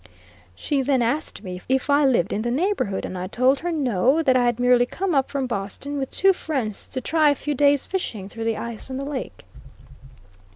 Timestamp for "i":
1.87-2.05, 3.15-3.27, 4.35-4.45